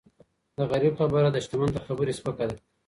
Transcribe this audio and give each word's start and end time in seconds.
د 0.57 0.59
غریب 0.71 0.93
خبره 0.99 1.29
د 1.31 1.37
شتمن 1.45 1.69
تر 1.75 1.81
خبري 1.87 2.13
سپکه 2.19 2.45
ده. 2.49 2.55